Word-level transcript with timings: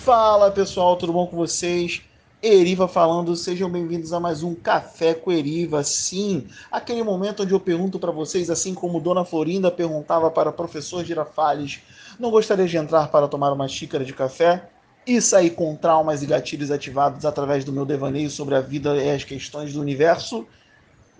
Fala 0.00 0.50
pessoal, 0.50 0.96
tudo 0.96 1.12
bom 1.12 1.26
com 1.26 1.36
vocês? 1.36 2.00
Eriva 2.42 2.88
falando, 2.88 3.36
sejam 3.36 3.68
bem-vindos 3.68 4.14
a 4.14 4.18
mais 4.18 4.42
um 4.42 4.54
Café 4.54 5.12
com 5.12 5.30
Eriva. 5.30 5.84
Sim, 5.84 6.46
aquele 6.72 7.02
momento 7.02 7.42
onde 7.42 7.52
eu 7.52 7.60
pergunto 7.60 7.98
para 7.98 8.10
vocês, 8.10 8.48
assim 8.48 8.72
como 8.72 8.98
Dona 8.98 9.26
Florinda 9.26 9.70
perguntava 9.70 10.30
para 10.30 10.48
o 10.48 10.52
professor 10.54 11.04
Girafales, 11.04 11.80
não 12.18 12.30
gostaria 12.30 12.66
de 12.66 12.78
entrar 12.78 13.08
para 13.08 13.28
tomar 13.28 13.52
uma 13.52 13.68
xícara 13.68 14.02
de 14.02 14.14
café? 14.14 14.70
E 15.06 15.20
sair 15.20 15.50
com 15.50 15.76
traumas 15.76 16.22
e 16.22 16.26
gatilhos 16.26 16.70
ativados 16.70 17.26
através 17.26 17.62
do 17.62 17.72
meu 17.72 17.84
devaneio 17.84 18.30
sobre 18.30 18.54
a 18.54 18.60
vida 18.62 18.96
e 18.96 19.10
as 19.10 19.22
questões 19.22 19.74
do 19.74 19.82
universo? 19.82 20.46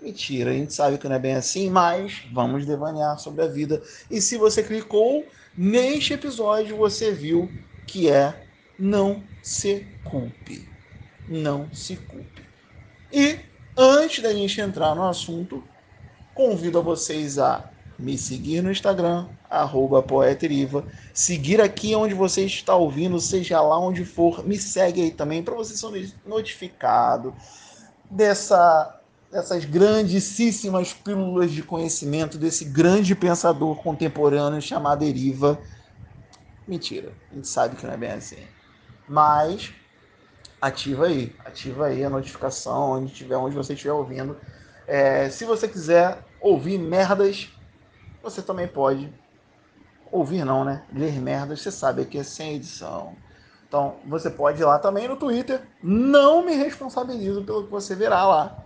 Mentira, 0.01 0.49
a 0.49 0.53
gente 0.53 0.73
sabe 0.73 0.97
que 0.97 1.07
não 1.07 1.17
é 1.17 1.19
bem 1.19 1.35
assim, 1.35 1.69
mas 1.69 2.23
vamos 2.33 2.65
devanear 2.65 3.19
sobre 3.19 3.43
a 3.43 3.47
vida. 3.47 3.79
E 4.09 4.19
se 4.19 4.37
você 4.37 4.63
clicou 4.63 5.23
neste 5.55 6.13
episódio, 6.13 6.77
você 6.77 7.11
viu 7.11 7.47
que 7.85 8.09
é 8.09 8.49
não 8.77 9.23
se 9.41 9.85
culpe. 10.03 10.67
Não 11.27 11.73
se 11.73 11.95
culpe. 11.95 12.43
E 13.11 13.39
antes 13.77 14.23
da 14.23 14.33
gente 14.33 14.59
entrar 14.59 14.95
no 14.95 15.07
assunto, 15.07 15.63
convido 16.33 16.79
a 16.79 16.81
vocês 16.81 17.37
a 17.37 17.69
me 18.01 18.17
seguir 18.17 18.61
no 18.61 18.71
Instagram, 18.71 19.27
arroba 19.49 20.01
poeteriva, 20.01 20.85
seguir 21.13 21.61
aqui 21.61 21.93
onde 21.93 22.13
você 22.13 22.45
está 22.45 22.75
ouvindo, 22.75 23.19
seja 23.19 23.61
lá 23.61 23.79
onde 23.79 24.03
for, 24.03 24.45
me 24.45 24.57
segue 24.57 25.01
aí 25.01 25.11
também 25.11 25.43
para 25.43 25.53
você 25.53 25.77
ser 25.77 26.13
notificado 26.25 27.35
dessa, 28.09 28.99
dessas 29.31 29.65
grandíssimas 29.65 30.93
pílulas 30.93 31.51
de 31.51 31.61
conhecimento 31.61 32.37
desse 32.37 32.65
grande 32.65 33.13
pensador 33.13 33.75
contemporâneo 33.83 34.61
chamado 34.61 35.03
Eriva. 35.03 35.59
Mentira, 36.67 37.11
a 37.31 37.35
gente 37.35 37.47
sabe 37.47 37.75
que 37.75 37.85
não 37.85 37.93
é 37.93 37.97
bem 37.97 38.11
assim. 38.11 38.37
Mas 39.07 39.73
ativa 40.61 41.07
aí, 41.07 41.35
ativa 41.43 41.87
aí 41.87 42.03
a 42.03 42.09
notificação 42.09 42.91
onde 42.91 43.13
tiver, 43.13 43.35
onde 43.35 43.55
você 43.55 43.73
estiver 43.73 43.93
ouvindo. 43.93 44.37
É, 44.87 45.29
se 45.29 45.45
você 45.45 45.67
quiser 45.67 46.23
ouvir 46.39 46.77
merdas, 46.77 47.49
você 48.21 48.41
também 48.41 48.67
pode 48.67 49.11
ouvir 50.11 50.45
não, 50.45 50.63
né? 50.63 50.85
Ler 50.93 51.19
merdas, 51.19 51.61
você 51.61 51.71
sabe 51.71 52.05
que 52.05 52.17
é 52.17 52.23
sem 52.23 52.55
edição. 52.55 53.15
Então, 53.67 53.95
você 54.05 54.29
pode 54.29 54.61
ir 54.61 54.65
lá 54.65 54.77
também 54.77 55.07
no 55.07 55.15
Twitter. 55.15 55.61
Não 55.81 56.45
me 56.45 56.53
responsabilizo 56.55 57.43
pelo 57.43 57.63
que 57.63 57.71
você 57.71 57.95
verá 57.95 58.25
lá. 58.25 58.57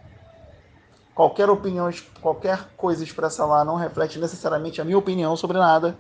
Qualquer 1.14 1.50
opinião, 1.50 1.90
qualquer 2.20 2.72
coisa 2.76 3.04
expressa 3.04 3.46
lá 3.46 3.64
não 3.64 3.76
reflete 3.76 4.20
necessariamente 4.20 4.82
a 4.82 4.84
minha 4.84 4.98
opinião 4.98 5.38
sobre 5.38 5.58
nada 5.58 5.98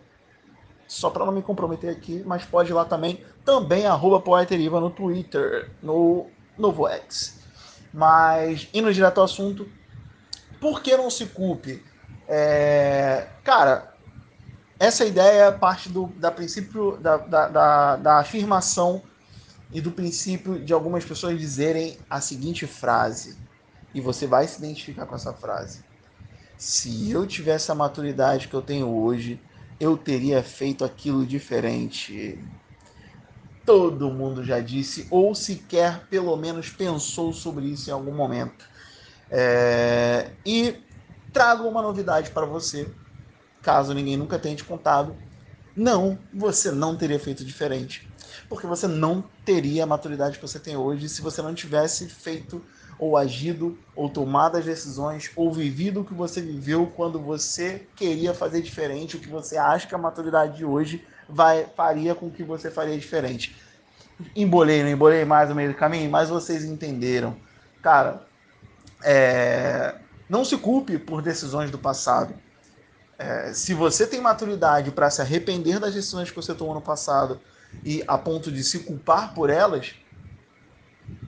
só 0.87 1.09
para 1.09 1.25
não 1.25 1.31
me 1.31 1.41
comprometer 1.41 1.89
aqui, 1.89 2.23
mas 2.25 2.45
pode 2.45 2.71
ir 2.71 2.73
lá 2.73 2.85
também, 2.85 3.23
também 3.43 3.85
arroba 3.85 4.19
Poeteriva 4.19 4.79
no 4.79 4.89
Twitter, 4.89 5.71
no 5.81 6.27
Novo 6.57 6.87
X. 6.87 7.39
Mas, 7.93 8.67
indo 8.73 8.93
direto 8.93 9.19
ao 9.19 9.25
assunto, 9.25 9.67
por 10.59 10.81
que 10.81 10.95
não 10.95 11.09
se 11.09 11.27
culpe? 11.27 11.83
É, 12.27 13.27
cara, 13.43 13.95
essa 14.79 15.05
ideia 15.05 15.51
parte 15.51 15.89
do 15.89 16.07
da 16.07 16.31
princípio 16.31 16.97
da, 16.97 17.17
da, 17.17 17.47
da, 17.47 17.95
da 17.95 18.19
afirmação 18.19 19.01
e 19.71 19.81
do 19.81 19.91
princípio 19.91 20.59
de 20.63 20.73
algumas 20.73 21.03
pessoas 21.03 21.39
dizerem 21.39 21.97
a 22.09 22.21
seguinte 22.21 22.67
frase, 22.67 23.37
e 23.93 24.01
você 24.01 24.27
vai 24.27 24.47
se 24.47 24.59
identificar 24.59 25.05
com 25.05 25.15
essa 25.15 25.33
frase. 25.33 25.83
Se 26.57 27.11
eu 27.11 27.25
tivesse 27.25 27.71
a 27.71 27.75
maturidade 27.75 28.47
que 28.47 28.53
eu 28.53 28.61
tenho 28.61 28.87
hoje, 28.87 29.41
eu 29.79 29.97
teria 29.97 30.41
feito 30.43 30.85
aquilo 30.85 31.25
diferente. 31.25 32.39
Todo 33.65 34.11
mundo 34.11 34.43
já 34.43 34.59
disse, 34.59 35.07
ou 35.09 35.33
sequer 35.33 36.07
pelo 36.07 36.35
menos 36.37 36.69
pensou 36.69 37.33
sobre 37.33 37.65
isso 37.65 37.89
em 37.89 37.93
algum 37.93 38.13
momento. 38.13 38.65
É... 39.29 40.31
E 40.45 40.75
trago 41.33 41.67
uma 41.67 41.81
novidade 41.81 42.29
para 42.31 42.45
você, 42.45 42.87
caso 43.61 43.93
ninguém 43.93 44.17
nunca 44.17 44.39
tenha 44.39 44.55
te 44.55 44.63
contado. 44.63 45.15
Não, 45.75 46.17
você 46.33 46.71
não 46.71 46.95
teria 46.95 47.19
feito 47.19 47.43
diferente. 47.43 48.07
Porque 48.47 48.67
você 48.67 48.87
não 48.87 49.23
teria 49.43 49.83
a 49.83 49.87
maturidade 49.87 50.37
que 50.37 50.47
você 50.47 50.59
tem 50.59 50.77
hoje 50.77 51.09
se 51.09 51.21
você 51.21 51.41
não 51.41 51.53
tivesse 51.53 52.07
feito 52.07 52.63
ou 52.97 53.17
agido, 53.17 53.77
ou 53.95 54.09
tomado 54.09 54.57
as 54.57 54.65
decisões, 54.65 55.31
ou 55.35 55.51
vivido 55.51 56.01
o 56.01 56.05
que 56.05 56.13
você 56.13 56.41
viveu 56.41 56.87
quando 56.95 57.19
você 57.19 57.87
queria 57.95 58.33
fazer 58.33 58.61
diferente, 58.61 59.17
o 59.17 59.19
que 59.19 59.27
você 59.27 59.57
acha 59.57 59.87
que 59.87 59.95
a 59.95 59.97
maturidade 59.97 60.57
de 60.57 60.65
hoje 60.65 61.05
vai, 61.27 61.65
faria 61.75 62.15
com 62.15 62.29
que 62.29 62.43
você 62.43 62.71
faria 62.71 62.97
diferente. 62.97 63.55
Embolei, 64.35 64.81
não 64.81 64.89
embolei 64.89 65.25
mais 65.25 65.49
no 65.49 65.55
meio 65.55 65.73
do 65.73 65.77
caminho, 65.77 66.09
mas 66.09 66.29
vocês 66.29 66.63
entenderam. 66.63 67.35
Cara, 67.81 68.25
é... 69.03 69.95
não 70.29 70.45
se 70.45 70.57
culpe 70.57 70.97
por 70.97 71.21
decisões 71.21 71.69
do 71.69 71.77
passado. 71.77 72.33
É... 73.19 73.53
se 73.53 73.73
você 73.73 74.07
tem 74.07 74.21
maturidade 74.21 74.91
para 74.91 75.09
se 75.09 75.21
arrepender 75.21 75.79
das 75.79 75.93
decisões 75.93 76.29
que 76.29 76.35
você 76.35 76.53
tomou 76.53 76.73
no 76.73 76.81
passado 76.81 77.41
e 77.83 78.03
a 78.07 78.17
ponto 78.17 78.51
de 78.51 78.63
se 78.63 78.79
culpar 78.79 79.33
por 79.33 79.49
elas, 79.49 79.95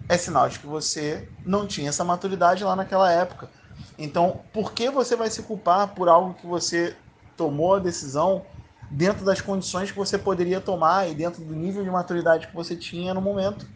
é 0.09 0.17
sinal 0.17 0.49
de 0.49 0.59
que 0.59 0.65
você 0.67 1.31
não 1.45 1.67
tinha 1.67 1.89
essa 1.89 2.03
maturidade 2.03 2.63
lá 2.63 2.75
naquela 2.75 3.11
época. 3.11 3.51
Então, 3.97 4.45
por 4.53 4.73
que 4.73 4.89
você 4.89 5.15
vai 5.15 5.29
se 5.29 5.43
culpar 5.43 5.93
por 5.95 6.07
algo 6.09 6.35
que 6.35 6.45
você 6.45 6.95
tomou 7.35 7.75
a 7.75 7.79
decisão 7.79 8.47
dentro 8.89 9.25
das 9.25 9.41
condições 9.41 9.91
que 9.91 9.97
você 9.97 10.17
poderia 10.17 10.61
tomar 10.61 11.09
e 11.09 11.15
dentro 11.15 11.43
do 11.43 11.55
nível 11.55 11.83
de 11.83 11.89
maturidade 11.91 12.47
que 12.47 12.55
você 12.55 12.75
tinha 12.75 13.13
no 13.13 13.21
momento? 13.21 13.67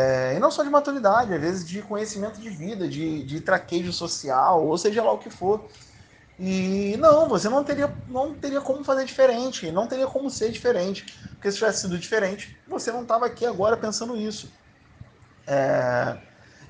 É, 0.00 0.34
e 0.36 0.38
não 0.38 0.50
só 0.50 0.62
de 0.62 0.70
maturidade, 0.70 1.34
às 1.34 1.40
vezes 1.40 1.68
de 1.68 1.82
conhecimento 1.82 2.40
de 2.40 2.48
vida, 2.50 2.88
de, 2.88 3.22
de 3.24 3.40
traquejo 3.40 3.92
social, 3.92 4.66
ou 4.66 4.76
seja 4.78 5.02
lá 5.02 5.12
o 5.12 5.18
que 5.18 5.28
for. 5.30 5.68
E 6.38 6.96
não, 6.98 7.28
você 7.28 7.48
não 7.48 7.64
teria, 7.64 7.94
não 8.06 8.34
teria 8.34 8.60
como 8.60 8.84
fazer 8.84 9.04
diferente, 9.06 9.70
não 9.72 9.88
teria 9.88 10.06
como 10.08 10.30
ser 10.30 10.50
diferente. 10.52 11.06
Porque 11.34 11.50
se 11.52 11.58
tivesse 11.58 11.82
sido 11.82 11.98
diferente, 11.98 12.56
você 12.66 12.92
não 12.92 13.02
estava 13.02 13.26
aqui 13.26 13.46
agora 13.46 13.76
pensando 13.76 14.16
isso. 14.16 14.52
É... 15.46 16.18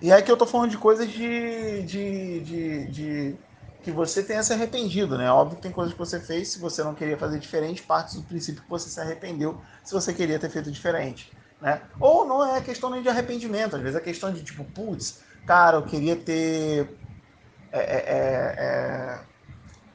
E 0.00 0.10
é 0.10 0.20
que 0.20 0.30
eu 0.30 0.36
tô 0.36 0.46
falando 0.46 0.70
de 0.70 0.78
coisas 0.78 1.08
de, 1.08 1.82
de, 1.84 2.40
de, 2.40 2.90
de, 2.90 3.38
que 3.82 3.90
você 3.92 4.22
tenha 4.22 4.42
se 4.42 4.52
arrependido, 4.52 5.16
né? 5.16 5.30
Óbvio 5.30 5.56
que 5.56 5.62
tem 5.62 5.70
coisas 5.72 5.92
que 5.92 5.98
você 5.98 6.20
fez, 6.20 6.52
se 6.52 6.58
você 6.58 6.82
não 6.82 6.94
queria 6.94 7.16
fazer 7.16 7.38
diferente, 7.38 7.82
parte 7.82 8.16
do 8.16 8.24
princípio 8.24 8.62
que 8.62 8.68
você 8.68 8.90
se 8.90 9.00
arrependeu 9.00 9.62
se 9.84 9.94
você 9.94 10.12
queria 10.12 10.38
ter 10.38 10.50
feito 10.50 10.72
diferente, 10.72 11.32
né? 11.60 11.82
Ou 12.00 12.26
não 12.26 12.44
é 12.56 12.60
questão 12.60 12.90
nem 12.90 13.02
de 13.02 13.08
arrependimento, 13.08 13.76
às 13.76 13.82
vezes 13.82 13.96
é 13.96 14.00
questão 14.00 14.32
de 14.32 14.42
tipo, 14.42 14.64
putz, 14.64 15.22
cara, 15.46 15.76
eu 15.76 15.84
queria 15.84 16.16
ter. 16.16 16.98
É, 17.72 17.80
é, 17.80 17.98
é, 18.08 19.24
é 19.24 19.26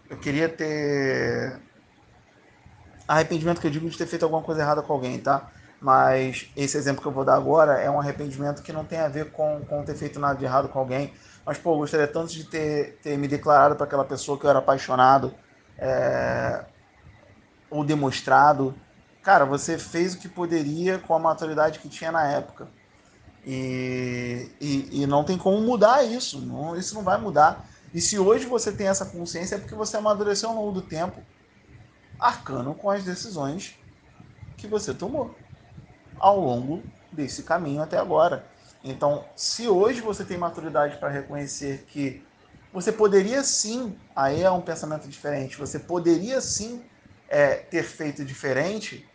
eu 0.09 0.19
queria 0.19 0.49
ter. 0.49 1.61
Arrependimento 3.07 3.61
que 3.61 3.67
eu 3.67 3.71
digo 3.71 3.89
de 3.89 3.97
ter 3.97 4.05
feito 4.05 4.23
alguma 4.23 4.43
coisa 4.43 4.61
errada 4.61 4.81
com 4.83 4.93
alguém, 4.93 5.19
tá? 5.21 5.49
Mas 5.79 6.51
esse 6.55 6.77
exemplo 6.77 7.01
que 7.01 7.07
eu 7.07 7.11
vou 7.11 7.25
dar 7.25 7.35
agora 7.35 7.79
é 7.79 7.89
um 7.89 7.99
arrependimento 7.99 8.63
que 8.63 8.73
não 8.73 8.85
tem 8.85 8.99
a 8.99 9.07
ver 9.07 9.31
com, 9.31 9.63
com 9.65 9.83
ter 9.83 9.95
feito 9.95 10.19
nada 10.19 10.37
de 10.37 10.45
errado 10.45 10.69
com 10.69 10.79
alguém, 10.79 11.13
mas, 11.45 11.57
pô, 11.57 11.73
eu 11.73 11.77
gostaria 11.77 12.07
tanto 12.07 12.33
de 12.33 12.43
ter, 12.45 12.99
ter 13.01 13.17
me 13.17 13.27
declarado 13.27 13.75
para 13.75 13.85
aquela 13.85 14.03
pessoa 14.05 14.37
que 14.37 14.45
eu 14.45 14.49
era 14.49 14.59
apaixonado, 14.59 15.33
é, 15.77 16.65
ou 17.69 17.83
demonstrado. 17.85 18.75
Cara, 19.21 19.45
você 19.45 19.77
fez 19.77 20.13
o 20.13 20.19
que 20.19 20.27
poderia 20.27 20.99
com 20.99 21.13
a 21.13 21.19
maturidade 21.19 21.79
que 21.79 21.89
tinha 21.89 22.11
na 22.11 22.27
época. 22.27 22.69
E, 23.45 24.55
e, 24.59 25.03
e 25.03 25.07
não 25.07 25.23
tem 25.23 25.37
como 25.37 25.61
mudar 25.61 26.03
isso, 26.03 26.41
não, 26.45 26.75
isso 26.75 26.95
não 26.95 27.03
vai 27.03 27.17
mudar. 27.19 27.65
E 27.93 28.01
se 28.01 28.19
hoje 28.19 28.45
você 28.45 28.71
tem 28.71 28.87
essa 28.87 29.05
consciência 29.05 29.55
é 29.55 29.59
porque 29.59 29.75
você 29.75 29.97
amadureceu 29.97 30.49
ao 30.49 30.55
longo 30.55 30.73
do 30.73 30.81
tempo, 30.87 31.25
arcando 32.19 32.75
com 32.75 32.89
as 32.89 33.03
decisões 33.03 33.75
que 34.57 34.67
você 34.67 34.93
tomou 34.93 35.46
ao 36.19 36.39
longo 36.39 36.89
desse 37.11 37.43
caminho 37.43 37.81
até 37.81 37.97
agora. 37.97 38.49
Então, 38.83 39.31
se 39.35 39.67
hoje 39.67 40.01
você 40.01 40.23
tem 40.23 40.37
maturidade 40.37 40.97
para 40.97 41.09
reconhecer 41.09 41.85
que 41.85 42.25
você 42.71 42.91
poderia 42.91 43.43
sim, 43.43 43.99
aí 44.15 44.43
é 44.43 44.51
um 44.51 44.61
pensamento 44.61 45.07
diferente, 45.07 45.57
você 45.57 45.79
poderia 45.79 46.39
sim 46.41 46.85
é, 47.27 47.55
ter 47.55 47.83
feito 47.83 48.23
diferente, 48.23 49.11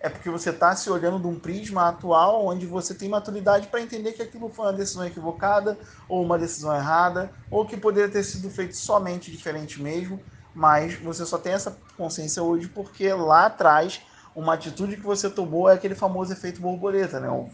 é 0.00 0.08
porque 0.08 0.30
você 0.30 0.50
está 0.50 0.74
se 0.76 0.88
olhando 0.90 1.20
de 1.20 1.26
um 1.26 1.40
prisma 1.40 1.88
atual 1.88 2.46
onde 2.46 2.66
você 2.66 2.94
tem 2.94 3.08
maturidade 3.08 3.68
para 3.68 3.80
entender 3.80 4.12
que 4.12 4.22
aquilo 4.22 4.48
foi 4.48 4.66
uma 4.66 4.72
decisão 4.72 5.04
equivocada, 5.04 5.78
ou 6.08 6.22
uma 6.22 6.38
decisão 6.38 6.74
errada, 6.74 7.32
ou 7.50 7.66
que 7.66 7.76
poderia 7.76 8.10
ter 8.10 8.22
sido 8.22 8.48
feito 8.48 8.76
somente 8.76 9.30
diferente 9.30 9.82
mesmo, 9.82 10.24
mas 10.54 10.94
você 11.00 11.26
só 11.26 11.38
tem 11.38 11.52
essa 11.52 11.82
consciência 11.96 12.42
hoje 12.42 12.68
porque 12.68 13.12
lá 13.12 13.46
atrás 13.46 14.00
uma 14.38 14.54
atitude 14.54 14.96
que 14.96 15.02
você 15.02 15.28
tomou 15.28 15.68
é 15.68 15.74
aquele 15.74 15.96
famoso 15.96 16.32
efeito 16.32 16.60
borboleta, 16.60 17.18
né? 17.18 17.28
O, 17.28 17.50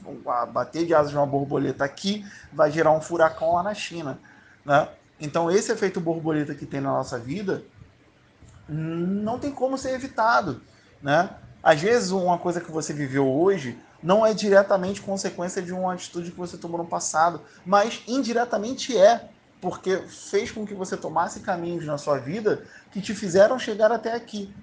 bater 0.52 0.84
de 0.84 0.94
asas 0.94 1.10
de 1.10 1.16
uma 1.16 1.26
borboleta 1.26 1.82
aqui 1.82 2.26
vai 2.52 2.70
gerar 2.70 2.92
um 2.92 3.00
furacão 3.00 3.54
lá 3.54 3.62
na 3.62 3.72
China, 3.72 4.19
né? 4.64 4.88
Então 5.19 5.50
esse 5.50 5.72
efeito 5.72 5.98
borboleta 5.98 6.54
que 6.54 6.66
tem 6.66 6.82
na 6.82 6.90
nossa 6.90 7.19
vida 7.19 7.64
não 8.69 9.38
tem 9.38 9.50
como 9.50 9.78
ser 9.78 9.94
evitado, 9.94 10.60
né? 11.02 11.31
Às 11.62 11.81
vezes, 11.81 12.10
uma 12.10 12.36
coisa 12.36 12.60
que 12.60 12.70
você 12.70 12.92
viveu 12.92 13.26
hoje 13.26 13.78
não 14.02 14.26
é 14.26 14.34
diretamente 14.34 15.00
consequência 15.00 15.62
de 15.62 15.72
uma 15.72 15.94
atitude 15.94 16.32
que 16.32 16.36
você 16.36 16.58
tomou 16.58 16.76
no 16.76 16.84
passado, 16.86 17.40
mas 17.64 18.02
indiretamente 18.06 18.94
é, 18.94 19.31
porque 19.62 19.96
fez 20.08 20.50
com 20.50 20.66
que 20.66 20.75
você 20.75 20.94
tomasse 20.98 21.40
caminhos 21.40 21.86
na 21.86 21.96
sua 21.96 22.19
vida 22.19 22.66
que 22.92 23.00
te 23.00 23.14
fizeram 23.14 23.58
chegar 23.58 23.90
até 23.90 24.12
aqui. 24.12 24.54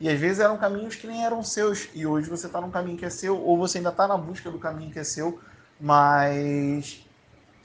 E 0.00 0.08
às 0.08 0.18
vezes 0.18 0.40
eram 0.40 0.56
caminhos 0.56 0.96
que 0.96 1.06
nem 1.06 1.24
eram 1.24 1.42
seus, 1.42 1.88
e 1.94 2.06
hoje 2.06 2.28
você 2.28 2.46
está 2.46 2.60
num 2.60 2.70
caminho 2.70 2.98
que 2.98 3.04
é 3.04 3.10
seu, 3.10 3.40
ou 3.40 3.56
você 3.56 3.78
ainda 3.78 3.90
está 3.90 4.08
na 4.08 4.16
busca 4.16 4.50
do 4.50 4.58
caminho 4.58 4.92
que 4.92 4.98
é 4.98 5.04
seu, 5.04 5.40
mas 5.80 7.06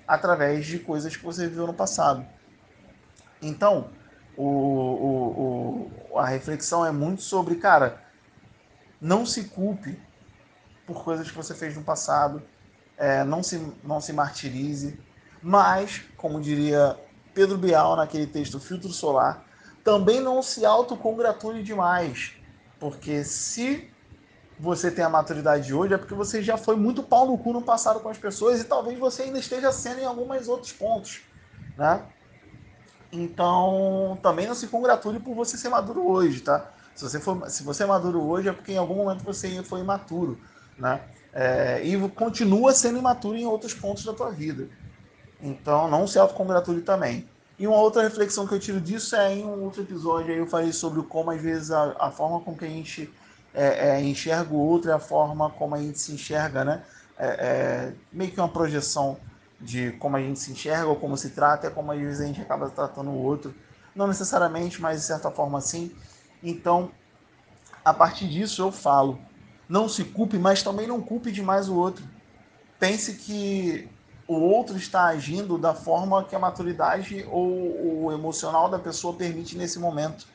através 0.07 0.65
de 0.65 0.79
coisas 0.79 1.15
que 1.15 1.23
você 1.23 1.47
viveu 1.47 1.67
no 1.67 1.73
passado. 1.73 2.25
Então, 3.41 3.89
o, 4.35 4.43
o, 4.43 5.91
o, 6.11 6.19
a 6.19 6.25
reflexão 6.25 6.85
é 6.85 6.91
muito 6.91 7.21
sobre, 7.21 7.55
cara, 7.55 8.01
não 9.01 9.25
se 9.25 9.45
culpe 9.45 9.99
por 10.85 11.03
coisas 11.03 11.29
que 11.29 11.37
você 11.37 11.53
fez 11.53 11.75
no 11.75 11.83
passado, 11.83 12.41
é, 12.97 13.23
não, 13.23 13.41
se, 13.41 13.73
não 13.83 14.01
se 14.01 14.11
martirize, 14.11 14.99
mas, 15.41 16.03
como 16.17 16.41
diria 16.41 16.97
Pedro 17.33 17.57
Bial 17.57 17.95
naquele 17.95 18.27
texto 18.27 18.59
Filtro 18.59 18.89
Solar, 18.89 19.45
também 19.83 20.19
não 20.21 20.41
se 20.41 20.65
autocongratule 20.65 21.63
demais, 21.63 22.33
porque 22.79 23.23
se 23.23 23.95
você 24.57 24.91
tem 24.91 25.05
a 25.05 25.09
maturidade 25.09 25.67
de 25.67 25.73
hoje 25.73 25.93
é 25.93 25.97
porque 25.97 26.13
você 26.13 26.43
já 26.43 26.57
foi 26.57 26.75
muito 26.75 27.03
pau 27.03 27.27
no 27.27 27.37
cu 27.37 27.53
no 27.53 27.63
passado 27.63 28.01
com 28.01 28.09
as 28.09 28.17
pessoas 28.17 28.59
e 28.59 28.65
talvez 28.65 28.99
você 28.99 29.23
ainda 29.23 29.39
esteja 29.39 29.71
sendo 29.71 30.01
em 30.01 30.05
alguns 30.05 30.47
outros 30.47 30.73
pontos, 30.73 31.21
né? 31.77 32.05
Então, 33.11 34.19
também 34.21 34.47
não 34.47 34.53
se 34.53 34.67
congratule 34.67 35.19
por 35.19 35.33
você 35.35 35.57
ser 35.57 35.69
maduro 35.69 36.07
hoje, 36.07 36.41
tá? 36.41 36.71
Se 36.93 37.03
você, 37.03 37.19
for, 37.19 37.49
se 37.49 37.63
você 37.63 37.83
é 37.83 37.85
maduro 37.85 38.21
hoje 38.21 38.49
é 38.49 38.53
porque 38.53 38.73
em 38.73 38.77
algum 38.77 38.95
momento 38.95 39.23
você 39.23 39.63
foi 39.63 39.79
imaturo, 39.81 40.41
né? 40.77 41.07
É, 41.31 41.83
e 41.85 42.09
continua 42.09 42.73
sendo 42.73 42.99
imaturo 42.99 43.37
em 43.37 43.45
outros 43.45 43.73
pontos 43.73 44.03
da 44.03 44.13
tua 44.13 44.31
vida. 44.31 44.69
Então, 45.39 45.89
não 45.89 46.07
se 46.07 46.19
autocongratule 46.19 46.81
também. 46.81 47.31
E 47.59 47.67
uma 47.67 47.75
outra 47.75 48.01
reflexão 48.01 48.47
que 48.47 48.55
eu 48.55 48.59
tiro 48.59 48.79
disso 48.79 49.17
é 49.17 49.35
em 49.35 49.43
um 49.43 49.65
outro 49.65 49.81
episódio, 49.81 50.31
aí 50.31 50.39
eu 50.39 50.47
falei 50.47 50.71
sobre 50.71 51.03
como, 51.03 51.29
às 51.29 51.41
vezes, 51.41 51.71
a, 51.71 51.93
a 51.99 52.09
forma 52.09 52.39
com 52.39 52.55
que 52.55 52.63
a 52.63 52.69
gente 52.69 53.13
é, 53.53 53.89
é, 53.89 54.01
enxerga 54.01 54.53
o 54.53 54.57
outro 54.57 54.89
é 54.89 54.93
a 54.93 54.99
forma 54.99 55.49
como 55.49 55.75
a 55.75 55.79
gente 55.81 55.99
se 55.99 56.13
enxerga, 56.13 56.63
né? 56.63 56.83
É, 57.17 57.27
é, 57.27 57.93
meio 58.13 58.31
que 58.31 58.39
uma 58.39 58.47
projeção 58.47 59.17
de 59.59 59.91
como 59.93 60.15
a 60.15 60.21
gente 60.21 60.39
se 60.39 60.53
enxerga 60.53 60.87
ou 60.87 60.95
como 60.95 61.17
se 61.17 61.31
trata, 61.31 61.67
é 61.67 61.69
como 61.69 61.91
às 61.91 61.99
vezes 61.99 62.21
a 62.21 62.25
gente 62.25 62.39
acaba 62.39 62.69
tratando 62.69 63.09
o 63.09 63.21
outro. 63.21 63.53
Não 63.93 64.07
necessariamente, 64.07 64.81
mas 64.81 65.01
de 65.01 65.07
certa 65.07 65.29
forma 65.29 65.59
sim. 65.59 65.91
Então, 66.41 66.89
a 67.83 67.93
partir 67.93 68.29
disso 68.29 68.61
eu 68.61 68.71
falo, 68.71 69.19
não 69.67 69.89
se 69.89 70.05
culpe, 70.05 70.37
mas 70.37 70.63
também 70.63 70.87
não 70.87 71.01
culpe 71.01 71.29
demais 71.29 71.67
o 71.67 71.75
outro. 71.75 72.05
Pense 72.79 73.15
que 73.15 73.89
o 74.29 74.39
outro 74.39 74.77
está 74.77 75.05
agindo 75.05 75.57
da 75.57 75.73
forma 75.73 76.23
que 76.23 76.35
a 76.35 76.39
maturidade 76.39 77.27
ou 77.31 78.05
o 78.05 78.11
emocional 78.11 78.69
da 78.69 78.77
pessoa 78.77 79.15
permite 79.15 79.57
nesse 79.57 79.79
momento. 79.79 80.27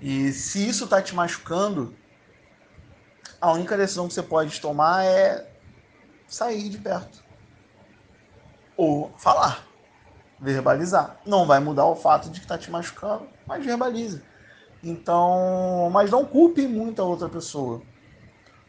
E 0.00 0.32
se 0.32 0.68
isso 0.68 0.82
está 0.82 1.00
te 1.00 1.14
machucando, 1.14 1.94
a 3.40 3.52
única 3.52 3.76
decisão 3.76 4.08
que 4.08 4.14
você 4.14 4.22
pode 4.22 4.60
tomar 4.60 5.04
é 5.04 5.48
sair 6.26 6.68
de 6.68 6.78
perto. 6.78 7.22
Ou 8.76 9.12
falar, 9.16 9.64
verbalizar. 10.40 11.20
Não 11.24 11.46
vai 11.46 11.60
mudar 11.60 11.86
o 11.86 11.94
fato 11.94 12.30
de 12.30 12.40
que 12.40 12.46
está 12.46 12.58
te 12.58 12.68
machucando, 12.68 13.28
mas 13.46 13.64
verbaliza. 13.64 14.24
Então, 14.82 15.88
mas 15.92 16.10
não 16.10 16.24
culpe 16.24 16.66
muito 16.66 17.00
a 17.00 17.04
outra 17.04 17.28
pessoa. 17.28 17.80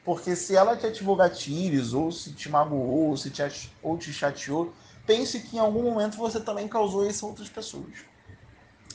Porque 0.03 0.35
se 0.35 0.55
ela 0.55 0.75
te 0.77 0.85
ativou 0.85 1.15
gatilhos, 1.15 1.93
ou 1.93 2.11
se 2.11 2.33
te 2.35 2.49
magoou, 2.49 3.09
ou, 3.09 3.17
se 3.17 3.31
te, 3.31 3.41
ou 3.81 3.97
te 3.97 4.11
chateou, 4.13 4.75
pense 5.05 5.39
que 5.41 5.55
em 5.55 5.59
algum 5.59 5.83
momento 5.83 6.17
você 6.17 6.39
também 6.41 6.67
causou 6.67 7.05
isso 7.07 7.25
a 7.25 7.29
outras 7.29 7.49
pessoas. 7.49 8.05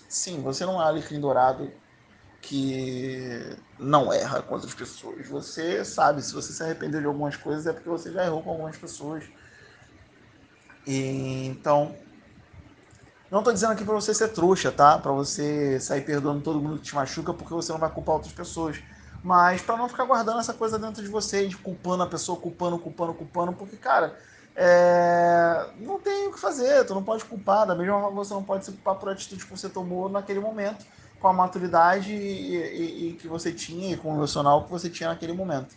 Sim, 0.08 0.42
você 0.42 0.64
não 0.66 0.80
é 0.80 0.84
alecrim 0.86 1.20
dourado 1.20 1.72
que 2.42 3.56
não 3.78 4.12
erra 4.12 4.42
com 4.42 4.54
outras 4.54 4.74
pessoas. 4.74 5.28
Você 5.28 5.84
sabe, 5.84 6.22
se 6.22 6.34
você 6.34 6.52
se 6.52 6.62
arrependeu 6.62 7.00
de 7.00 7.06
algumas 7.06 7.36
coisas, 7.36 7.66
é 7.66 7.72
porque 7.72 7.88
você 7.88 8.12
já 8.12 8.24
errou 8.26 8.42
com 8.42 8.50
algumas 8.50 8.76
pessoas. 8.78 9.24
E, 10.86 11.46
então, 11.46 11.96
não 13.30 13.40
estou 13.40 13.52
dizendo 13.52 13.72
aqui 13.72 13.84
para 13.84 13.94
você 13.94 14.14
ser 14.14 14.28
trouxa, 14.28 14.72
tá? 14.72 14.98
Para 14.98 15.12
você 15.12 15.78
sair 15.80 16.02
perdoando 16.02 16.42
todo 16.42 16.60
mundo 16.62 16.78
que 16.78 16.84
te 16.84 16.94
machuca 16.94 17.34
porque 17.34 17.52
você 17.52 17.70
não 17.72 17.78
vai 17.78 17.92
culpar 17.92 18.14
outras 18.16 18.32
pessoas. 18.32 18.78
Mas 19.22 19.62
para 19.62 19.76
não 19.76 19.88
ficar 19.88 20.04
guardando 20.04 20.40
essa 20.40 20.54
coisa 20.54 20.78
dentro 20.78 21.02
de 21.02 21.08
você, 21.08 21.46
de 21.46 21.56
culpando 21.56 22.02
a 22.02 22.06
pessoa, 22.06 22.38
culpando, 22.38 22.78
culpando, 22.78 23.14
culpando, 23.14 23.52
porque, 23.52 23.76
cara, 23.76 24.16
é... 24.54 25.66
não 25.78 25.98
tem 25.98 26.28
o 26.28 26.32
que 26.32 26.40
fazer, 26.40 26.84
tu 26.84 26.94
não 26.94 27.02
pode 27.02 27.24
culpar. 27.24 27.66
Da 27.66 27.74
mesma 27.74 28.00
forma 28.00 28.24
você 28.24 28.34
não 28.34 28.44
pode 28.44 28.64
se 28.64 28.72
culpar 28.72 28.94
por 28.96 29.08
atitude 29.08 29.44
que 29.44 29.50
você 29.50 29.68
tomou 29.68 30.08
naquele 30.08 30.40
momento, 30.40 30.86
com 31.20 31.28
a 31.28 31.32
maturidade 31.32 32.12
e, 32.12 32.56
e, 32.56 33.08
e 33.08 33.12
que 33.14 33.26
você 33.26 33.52
tinha, 33.52 33.94
e 33.94 33.96
com 33.96 34.12
o 34.12 34.16
emocional 34.16 34.64
que 34.64 34.70
você 34.70 34.88
tinha 34.88 35.08
naquele 35.08 35.32
momento. 35.32 35.74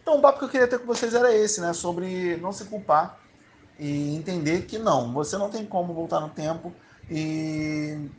Então, 0.00 0.16
o 0.16 0.22
papo 0.22 0.38
que 0.38 0.44
eu 0.46 0.48
queria 0.48 0.66
ter 0.66 0.78
com 0.78 0.86
vocês 0.86 1.12
era 1.12 1.34
esse, 1.34 1.60
né? 1.60 1.74
Sobre 1.74 2.38
não 2.38 2.50
se 2.50 2.64
culpar 2.64 3.18
e 3.78 4.16
entender 4.16 4.62
que 4.62 4.78
não, 4.78 5.12
você 5.12 5.36
não 5.36 5.50
tem 5.50 5.66
como 5.66 5.92
voltar 5.92 6.20
no 6.20 6.30
tempo 6.30 6.72
e 7.10 8.10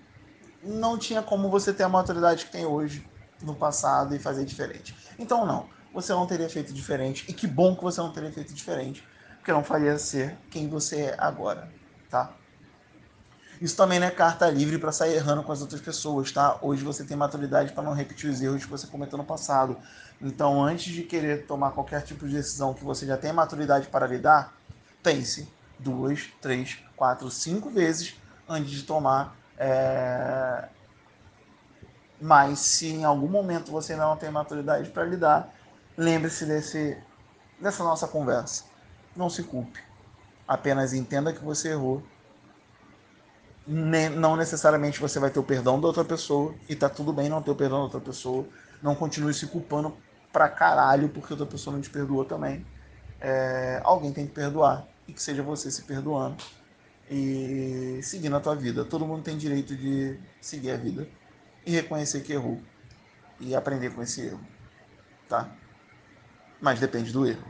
não 0.63 0.97
tinha 0.97 1.21
como 1.21 1.49
você 1.49 1.73
ter 1.73 1.83
a 1.83 1.89
maturidade 1.89 2.45
que 2.45 2.51
tem 2.51 2.65
hoje 2.65 3.05
no 3.41 3.55
passado 3.55 4.15
e 4.15 4.19
fazer 4.19 4.45
diferente. 4.45 4.95
Então 5.17 5.45
não, 5.45 5.69
você 5.93 6.13
não 6.13 6.25
teria 6.25 6.49
feito 6.49 6.73
diferente 6.73 7.25
e 7.27 7.33
que 7.33 7.47
bom 7.47 7.75
que 7.75 7.83
você 7.83 7.99
não 8.01 8.11
teria 8.11 8.31
feito 8.31 8.53
diferente, 8.53 9.07
porque 9.37 9.51
não 9.51 9.63
faria 9.63 9.97
ser 9.97 10.37
quem 10.49 10.67
você 10.67 11.01
é 11.01 11.15
agora, 11.17 11.71
tá? 12.09 12.33
Isso 13.61 13.75
também 13.75 13.99
não 13.99 14.07
é 14.07 14.11
carta 14.11 14.49
livre 14.49 14.77
para 14.77 14.91
sair 14.91 15.15
errando 15.15 15.43
com 15.43 15.51
as 15.51 15.61
outras 15.61 15.81
pessoas, 15.81 16.31
tá? 16.31 16.57
Hoje 16.61 16.81
você 16.81 17.03
tem 17.03 17.17
maturidade 17.17 17.73
para 17.73 17.83
não 17.83 17.93
repetir 17.93 18.29
os 18.29 18.41
erros 18.41 18.63
que 18.63 18.71
você 18.71 18.87
cometeu 18.87 19.17
no 19.17 19.25
passado. 19.25 19.77
Então, 20.21 20.63
antes 20.63 20.93
de 20.93 21.03
querer 21.03 21.45
tomar 21.45 21.71
qualquer 21.71 22.01
tipo 22.03 22.25
de 22.25 22.35
decisão 22.35 22.73
que 22.73 22.85
você 22.85 23.05
já 23.05 23.17
tem 23.17 23.33
maturidade 23.33 23.87
para 23.87 24.07
lidar, 24.07 24.53
pense 25.03 25.51
duas, 25.77 26.27
três, 26.41 26.77
quatro, 26.95 27.29
cinco 27.29 27.69
vezes 27.69 28.15
antes 28.47 28.71
de 28.71 28.83
tomar. 28.83 29.35
É... 29.57 30.69
Mas 32.21 32.59
se 32.59 32.87
em 32.87 33.03
algum 33.03 33.27
momento 33.27 33.71
você 33.71 33.95
não 33.95 34.17
tem 34.17 34.29
maturidade 34.29 34.89
para 34.89 35.05
lidar, 35.05 35.53
lembre-se 35.97 36.45
desse, 36.45 36.97
dessa 37.59 37.83
nossa 37.83 38.07
conversa. 38.07 38.65
Não 39.15 39.29
se 39.29 39.43
culpe. 39.43 39.79
Apenas 40.47 40.93
entenda 40.93 41.33
que 41.33 41.43
você 41.43 41.69
errou. 41.69 42.03
Não 43.65 44.35
necessariamente 44.35 44.99
você 44.99 45.19
vai 45.19 45.29
ter 45.29 45.39
o 45.39 45.43
perdão 45.43 45.79
da 45.79 45.87
outra 45.87 46.03
pessoa. 46.03 46.55
E 46.67 46.75
tá 46.75 46.89
tudo 46.89 47.13
bem 47.13 47.29
não 47.29 47.41
ter 47.41 47.51
o 47.51 47.55
perdão 47.55 47.77
da 47.77 47.83
outra 47.83 47.99
pessoa. 47.99 48.47
Não 48.81 48.95
continue 48.95 49.33
se 49.33 49.47
culpando 49.47 49.95
pra 50.31 50.49
caralho 50.49 51.09
porque 51.09 51.33
outra 51.33 51.45
pessoa 51.45 51.73
não 51.75 51.81
te 51.81 51.89
perdoou 51.89 52.25
também 52.25 52.65
é, 53.19 53.81
alguém 53.83 54.13
tem 54.13 54.25
que 54.27 54.33
perdoar 54.33 54.87
e 55.07 55.13
que 55.13 55.21
seja 55.21 55.43
você 55.43 55.69
se 55.71 55.83
perdoando 55.83 56.37
e 57.09 57.99
seguindo 58.03 58.35
a 58.35 58.39
tua 58.39 58.55
vida. 58.55 58.85
Todo 58.85 59.05
mundo 59.05 59.23
tem 59.23 59.37
direito 59.37 59.75
de 59.75 60.19
seguir 60.39 60.71
a 60.71 60.77
vida 60.77 61.07
e 61.65 61.71
reconhecer 61.71 62.21
que 62.21 62.33
errou 62.33 62.61
e 63.39 63.55
aprender 63.55 63.91
com 63.91 64.01
esse 64.01 64.21
erro, 64.21 64.41
tá? 65.27 65.49
Mas 66.59 66.79
depende 66.79 67.11
do 67.11 67.25
erro. 67.25 67.45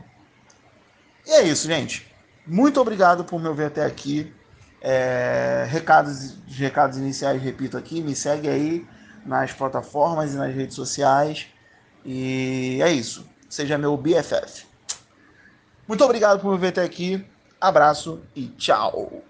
E 1.26 1.30
é 1.32 1.42
isso, 1.42 1.66
gente. 1.66 2.10
Muito 2.46 2.80
obrigado 2.80 3.24
por 3.24 3.40
me 3.40 3.48
ouvir 3.48 3.64
até 3.64 3.84
aqui. 3.84 4.32
É, 4.80 5.66
recados, 5.68 6.38
recados 6.46 6.96
iniciais, 6.96 7.42
repito 7.42 7.76
aqui, 7.76 8.00
me 8.00 8.14
segue 8.14 8.48
aí 8.48 8.86
nas 9.26 9.52
plataformas 9.52 10.32
e 10.32 10.36
nas 10.36 10.54
redes 10.54 10.74
sociais. 10.74 11.48
E 12.04 12.78
é 12.82 12.90
isso. 12.90 13.28
Seja 13.48 13.76
meu 13.76 13.96
BFF. 13.96 14.64
Muito 15.86 16.04
obrigado 16.04 16.40
por 16.40 16.52
me 16.52 16.58
ver 16.58 16.68
até 16.68 16.82
aqui. 16.82 17.26
Abraço 17.60 18.22
e 18.34 18.46
tchau. 18.48 19.29